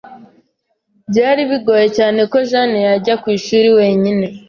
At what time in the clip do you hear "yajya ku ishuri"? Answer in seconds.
2.87-3.67